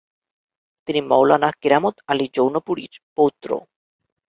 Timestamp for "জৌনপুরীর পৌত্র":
2.33-3.49